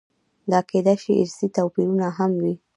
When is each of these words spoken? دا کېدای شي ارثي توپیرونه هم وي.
دا 0.51 0.59
کېدای 0.69 0.97
شي 1.03 1.11
ارثي 1.21 1.47
توپیرونه 1.55 2.07
هم 2.17 2.31
وي. 2.41 2.53